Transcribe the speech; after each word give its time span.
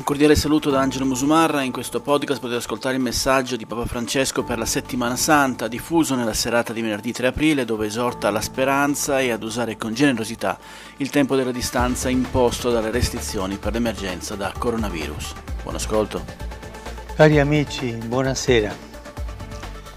Un 0.00 0.06
cordiale 0.06 0.34
saluto 0.34 0.70
da 0.70 0.80
Angelo 0.80 1.04
Musumarra, 1.04 1.60
in 1.60 1.72
questo 1.72 2.00
podcast 2.00 2.40
potete 2.40 2.60
ascoltare 2.60 2.94
il 2.94 3.02
messaggio 3.02 3.56
di 3.56 3.66
Papa 3.66 3.84
Francesco 3.84 4.42
per 4.42 4.56
la 4.56 4.64
settimana 4.64 5.14
santa, 5.14 5.68
diffuso 5.68 6.14
nella 6.14 6.32
serata 6.32 6.72
di 6.72 6.80
venerdì 6.80 7.12
3 7.12 7.26
aprile, 7.26 7.66
dove 7.66 7.84
esorta 7.84 8.28
alla 8.28 8.40
speranza 8.40 9.20
e 9.20 9.30
ad 9.30 9.42
usare 9.42 9.76
con 9.76 9.92
generosità 9.92 10.58
il 10.96 11.10
tempo 11.10 11.36
della 11.36 11.52
distanza 11.52 12.08
imposto 12.08 12.70
dalle 12.70 12.90
restrizioni 12.90 13.58
per 13.58 13.74
l'emergenza 13.74 14.36
da 14.36 14.54
coronavirus. 14.56 15.34
Buon 15.64 15.74
ascolto. 15.74 16.24
Cari 17.14 17.38
amici, 17.38 17.92
buonasera. 17.92 18.74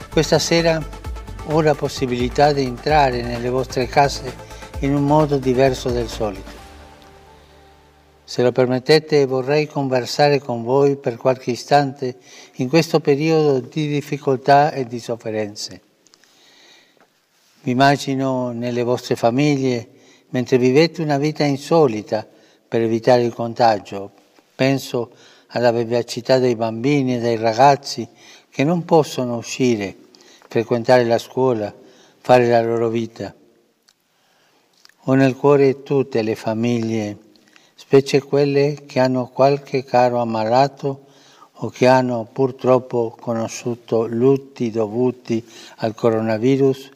Questa 0.09 0.37
sera 0.37 0.85
ho 1.45 1.61
la 1.61 1.75
possibilità 1.75 2.51
di 2.51 2.65
entrare 2.65 3.21
nelle 3.21 3.49
vostre 3.49 3.87
case 3.87 4.35
in 4.79 4.93
un 4.93 5.05
modo 5.05 5.37
diverso 5.37 5.89
del 5.91 6.09
solito 6.09 6.52
se 8.23 8.41
lo 8.41 8.51
permettete 8.51 9.25
vorrei 9.25 9.67
conversare 9.67 10.39
con 10.39 10.63
voi 10.63 10.95
per 10.95 11.17
qualche 11.17 11.51
istante 11.51 12.17
in 12.55 12.69
questo 12.69 12.99
periodo 12.99 13.59
di 13.59 13.87
difficoltà 13.87 14.71
e 14.71 14.85
di 14.85 14.99
sofferenze. 14.99 15.81
Mi 17.61 17.71
immagino 17.71 18.51
nelle 18.51 18.83
vostre 18.83 19.15
famiglie 19.15 19.89
mentre 20.29 20.57
vivete 20.57 21.01
una 21.01 21.17
vita 21.17 21.43
insolita 21.43 22.25
per 22.67 22.81
evitare 22.81 23.23
il 23.23 23.33
contagio. 23.33 24.11
Penso 24.55 25.11
alla 25.47 25.71
vivacità 25.71 26.39
dei 26.39 26.55
bambini 26.55 27.15
e 27.15 27.19
dei 27.19 27.37
ragazzi 27.37 28.07
che 28.49 28.63
non 28.63 28.83
possono 28.85 29.37
uscire, 29.37 29.95
frequentare 30.47 31.03
la 31.05 31.17
scuola, 31.17 31.73
fare 32.19 32.47
la 32.47 32.61
loro 32.61 32.89
vita. 32.89 33.33
Ho 35.05 35.13
nel 35.13 35.35
cuore 35.35 35.83
tutte 35.83 36.21
le 36.21 36.35
famiglie 36.35 37.17
specie 37.75 38.21
quelle 38.21 38.83
che 38.85 38.99
hanno 38.99 39.27
qualche 39.27 39.83
caro 39.83 40.19
ammalato 40.19 41.05
o 41.57 41.69
che 41.69 41.87
hanno 41.87 42.27
purtroppo 42.31 43.15
conosciuto 43.19 44.05
lutti 44.05 44.69
dovuti 44.69 45.45
al 45.77 45.93
coronavirus 45.93 46.89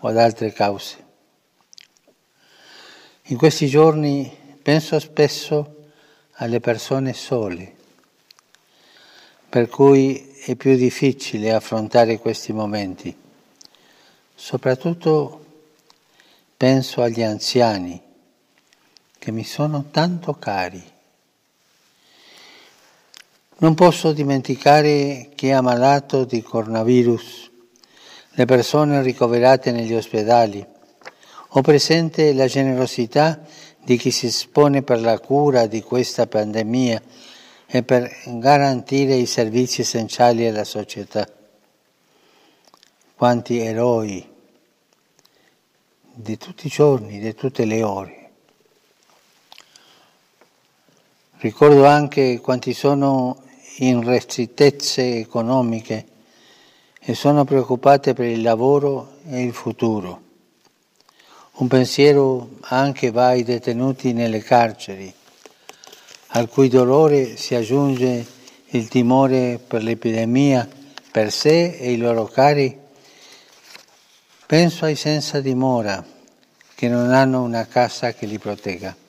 o 0.00 0.08
ad 0.08 0.16
altre 0.16 0.52
cause. 0.52 1.04
In 3.24 3.36
questi 3.36 3.66
giorni 3.66 4.34
penso 4.62 4.98
spesso 5.00 5.74
alle 6.34 6.60
persone 6.60 7.12
sole, 7.12 7.74
per 9.48 9.68
cui 9.68 10.34
è 10.44 10.54
più 10.54 10.76
difficile 10.76 11.52
affrontare 11.52 12.18
questi 12.18 12.52
momenti. 12.52 13.14
Soprattutto 14.34 15.44
penso 16.56 17.02
agli 17.02 17.22
anziani 17.22 18.00
che 19.26 19.32
mi 19.32 19.42
sono 19.42 19.86
tanto 19.90 20.34
cari. 20.34 20.80
Non 23.56 23.74
posso 23.74 24.12
dimenticare 24.12 25.30
chi 25.34 25.48
è 25.48 25.50
ammalato 25.50 26.24
di 26.24 26.40
coronavirus, 26.42 27.50
le 28.34 28.44
persone 28.44 29.02
ricoverate 29.02 29.72
negli 29.72 29.94
ospedali. 29.94 30.64
Ho 31.48 31.60
presente 31.60 32.32
la 32.34 32.46
generosità 32.46 33.40
di 33.82 33.96
chi 33.96 34.12
si 34.12 34.26
espone 34.26 34.82
per 34.82 35.00
la 35.00 35.18
cura 35.18 35.66
di 35.66 35.82
questa 35.82 36.28
pandemia 36.28 37.02
e 37.66 37.82
per 37.82 38.08
garantire 38.26 39.16
i 39.16 39.26
servizi 39.26 39.80
essenziali 39.80 40.46
alla 40.46 40.62
società. 40.62 41.28
Quanti 43.16 43.58
eroi 43.58 44.24
di 46.14 46.36
tutti 46.36 46.68
i 46.68 46.70
giorni, 46.70 47.18
di 47.18 47.34
tutte 47.34 47.64
le 47.64 47.82
ore. 47.82 48.15
Ricordo 51.46 51.86
anche 51.86 52.40
quanti 52.40 52.74
sono 52.74 53.44
in 53.76 54.02
restrittezze 54.02 55.18
economiche 55.18 56.04
e 56.98 57.14
sono 57.14 57.44
preoccupate 57.44 58.14
per 58.14 58.26
il 58.26 58.42
lavoro 58.42 59.18
e 59.28 59.44
il 59.44 59.52
futuro. 59.52 60.22
Un 61.58 61.68
pensiero 61.68 62.48
anche 62.62 63.12
va 63.12 63.28
ai 63.28 63.44
detenuti 63.44 64.12
nelle 64.12 64.40
carceri, 64.40 65.14
al 66.30 66.48
cui 66.48 66.68
dolore 66.68 67.36
si 67.36 67.54
aggiunge 67.54 68.26
il 68.70 68.88
timore 68.88 69.60
per 69.64 69.84
l'epidemia, 69.84 70.68
per 71.12 71.30
sé 71.30 71.76
e 71.76 71.92
i 71.92 71.96
loro 71.96 72.24
cari. 72.24 72.76
Penso 74.46 74.84
ai 74.84 74.96
senza 74.96 75.40
dimora, 75.40 76.04
che 76.74 76.88
non 76.88 77.12
hanno 77.12 77.40
una 77.44 77.66
casa 77.66 78.14
che 78.14 78.26
li 78.26 78.40
protegga. 78.40 79.04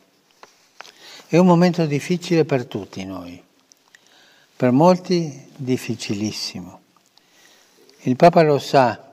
È 1.29 1.35
un 1.35 1.45
momento 1.45 1.85
difficile 1.85 2.45
per 2.45 2.67
tutti 2.67 3.03
noi, 3.03 3.43
per 4.55 4.71
molti 4.71 5.49
difficilissimo. 5.57 6.79
Il 8.03 8.15
Papa 8.15 8.43
lo 8.43 8.59
sa 8.59 9.11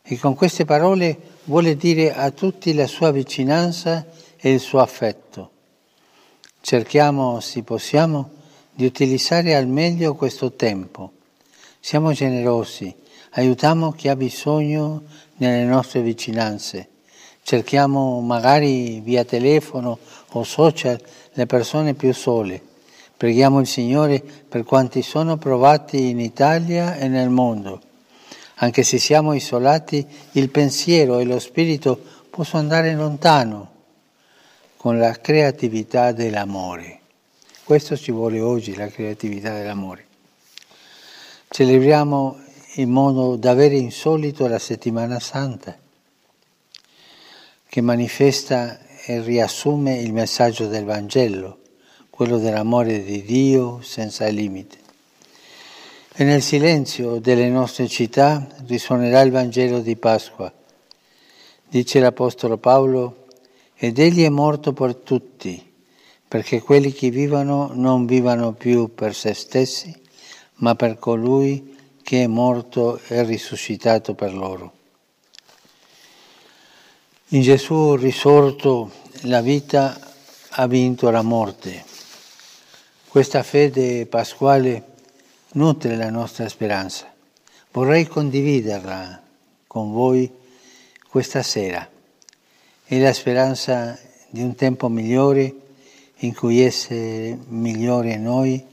e 0.00 0.18
con 0.18 0.34
queste 0.34 0.64
parole 0.64 1.34
vuole 1.44 1.76
dire 1.76 2.14
a 2.14 2.30
tutti 2.30 2.72
la 2.72 2.86
sua 2.86 3.10
vicinanza 3.10 4.06
e 4.38 4.50
il 4.50 4.60
suo 4.60 4.80
affetto. 4.80 5.50
Cerchiamo, 6.62 7.38
se 7.40 7.62
possiamo, 7.62 8.30
di 8.72 8.86
utilizzare 8.86 9.54
al 9.54 9.66
meglio 9.66 10.14
questo 10.14 10.52
tempo. 10.52 11.12
Siamo 11.78 12.12
generosi, 12.12 12.94
aiutiamo 13.32 13.92
chi 13.92 14.08
ha 14.08 14.16
bisogno 14.16 15.02
nelle 15.36 15.64
nostre 15.64 16.00
vicinanze. 16.00 16.88
Cerchiamo 17.46 18.20
magari 18.22 18.98
via 18.98 19.24
telefono 19.24 20.00
o 20.30 20.42
social 20.42 21.00
le 21.32 21.46
persone 21.46 21.94
più 21.94 22.12
sole. 22.12 22.60
Preghiamo 23.16 23.60
il 23.60 23.68
Signore 23.68 24.20
per 24.20 24.64
quanti 24.64 25.00
sono 25.00 25.36
provati 25.36 26.08
in 26.08 26.18
Italia 26.18 26.96
e 26.96 27.06
nel 27.06 27.28
mondo. 27.28 27.80
Anche 28.56 28.82
se 28.82 28.98
siamo 28.98 29.32
isolati, 29.32 30.04
il 30.32 30.50
pensiero 30.50 31.20
e 31.20 31.24
lo 31.24 31.38
spirito 31.38 31.96
possono 32.30 32.62
andare 32.62 32.92
lontano 32.96 33.70
con 34.76 34.98
la 34.98 35.12
creatività 35.12 36.10
dell'amore. 36.10 36.98
Questo 37.62 37.96
ci 37.96 38.10
vuole 38.10 38.40
oggi, 38.40 38.74
la 38.74 38.88
creatività 38.88 39.52
dell'amore. 39.52 40.04
Celebriamo 41.46 42.40
in 42.78 42.90
modo 42.90 43.36
davvero 43.36 43.76
insolito 43.76 44.48
la 44.48 44.58
settimana 44.58 45.20
santa, 45.20 45.78
che 47.76 47.82
manifesta 47.82 48.78
e 49.04 49.20
riassume 49.20 49.98
il 49.98 50.10
messaggio 50.14 50.66
del 50.66 50.86
Vangelo, 50.86 51.58
quello 52.08 52.38
dell'amore 52.38 53.04
di 53.04 53.22
Dio 53.22 53.82
senza 53.82 54.26
limite. 54.28 54.78
E 56.14 56.24
nel 56.24 56.40
silenzio 56.40 57.18
delle 57.18 57.50
nostre 57.50 57.86
città 57.86 58.48
risuonerà 58.66 59.20
il 59.20 59.30
Vangelo 59.30 59.80
di 59.80 59.94
Pasqua. 59.94 60.50
Dice 61.68 62.00
l'Apostolo 62.00 62.56
Paolo, 62.56 63.26
ed 63.74 63.98
egli 63.98 64.24
è 64.24 64.30
morto 64.30 64.72
per 64.72 64.94
tutti, 64.94 65.62
perché 66.26 66.62
quelli 66.62 66.94
che 66.94 67.10
vivono 67.10 67.72
non 67.74 68.06
vivano 68.06 68.54
più 68.54 68.94
per 68.94 69.14
se 69.14 69.34
stessi, 69.34 69.94
ma 70.60 70.74
per 70.76 70.98
colui 70.98 71.76
che 72.02 72.22
è 72.22 72.26
morto 72.26 72.98
e 73.08 73.22
risuscitato 73.22 74.14
per 74.14 74.32
loro. 74.32 74.75
In 77.30 77.42
Gesù 77.42 77.96
risorto 77.96 78.92
la 79.22 79.40
vita 79.40 79.98
ha 80.50 80.66
vinto 80.68 81.10
la 81.10 81.22
morte. 81.22 81.84
Questa 83.08 83.42
fede 83.42 84.06
pasquale 84.06 84.84
nutre 85.54 85.96
la 85.96 86.08
nostra 86.08 86.48
speranza. 86.48 87.12
Vorrei 87.72 88.06
condividerla 88.06 89.20
con 89.66 89.90
voi 89.90 90.30
questa 91.08 91.42
sera. 91.42 91.90
È 92.84 92.96
la 92.96 93.12
speranza 93.12 93.98
di 94.30 94.42
un 94.42 94.54
tempo 94.54 94.88
migliore 94.88 95.52
in 96.18 96.32
cui 96.32 96.60
essere 96.60 97.36
migliori 97.48 98.16
noi, 98.18 98.64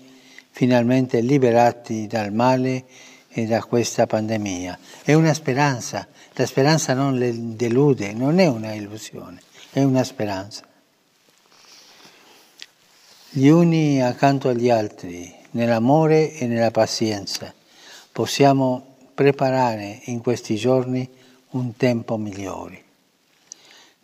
finalmente 0.51 1.21
liberati 1.21 2.05
dal 2.05 2.31
male 2.31 2.85
da 3.33 3.63
questa 3.63 4.05
pandemia. 4.05 4.77
È 5.03 5.13
una 5.13 5.33
speranza, 5.33 6.07
la 6.33 6.45
speranza 6.45 6.93
non 6.93 7.17
le 7.17 7.33
delude, 7.55 8.13
non 8.13 8.39
è 8.39 8.47
una 8.47 8.73
illusione, 8.73 9.41
è 9.71 9.81
una 9.81 10.03
speranza. 10.03 10.63
Gli 13.29 13.47
uni 13.47 14.01
accanto 14.01 14.49
agli 14.49 14.69
altri, 14.69 15.33
nell'amore 15.51 16.33
e 16.33 16.45
nella 16.45 16.69
pazienza, 16.69 17.51
possiamo 18.11 18.95
preparare 19.15 20.01
in 20.05 20.21
questi 20.21 20.55
giorni 20.55 21.09
un 21.49 21.75
tempo 21.75 22.17
migliore. 22.17 22.81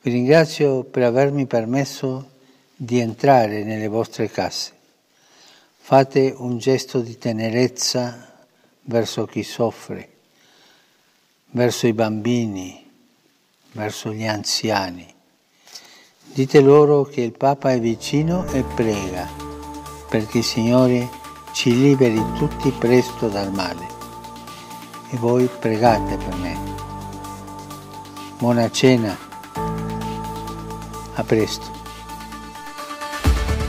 Vi 0.02 0.12
ringrazio 0.12 0.84
per 0.84 1.04
avermi 1.04 1.46
permesso 1.46 2.32
di 2.76 3.00
entrare 3.00 3.64
nelle 3.64 3.88
vostre 3.88 4.30
case. 4.30 4.72
Fate 5.78 6.34
un 6.36 6.58
gesto 6.58 7.02
di 7.02 7.18
tenerezza 7.18 8.39
verso 8.90 9.26
chi 9.26 9.44
soffre, 9.44 10.10
verso 11.52 11.86
i 11.86 11.94
bambini, 11.94 12.84
verso 13.74 14.12
gli 14.12 14.26
anziani. 14.26 15.06
Dite 16.26 16.60
loro 16.60 17.04
che 17.04 17.22
il 17.22 17.34
Papa 17.34 17.72
è 17.72 17.80
vicino 17.80 18.48
e 18.52 18.64
prega 18.64 19.30
perché 20.10 20.40
il 20.40 20.44
Signore 20.44 21.08
ci 21.52 21.72
liberi 21.80 22.20
tutti 22.36 22.72
presto 22.72 23.28
dal 23.28 23.52
male. 23.54 23.98
E 25.12 25.18
voi 25.18 25.48
pregate 25.48 26.18
per 26.18 26.36
me. 26.38 26.58
Buona 28.40 28.72
cena. 28.72 29.16
A 31.14 31.24
presto. 31.24 31.79